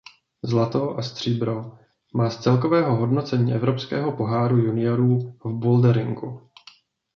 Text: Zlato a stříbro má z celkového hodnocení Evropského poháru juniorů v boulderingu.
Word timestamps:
Zlato 0.43 0.95
a 0.97 1.01
stříbro 1.01 1.77
má 2.13 2.29
z 2.29 2.39
celkového 2.41 2.95
hodnocení 2.95 3.53
Evropského 3.53 4.11
poháru 4.17 4.57
juniorů 4.57 5.19
v 5.45 5.53
boulderingu. 5.57 6.49